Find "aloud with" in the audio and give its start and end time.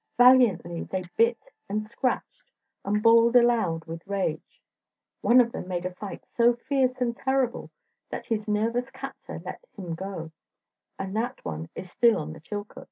3.35-4.01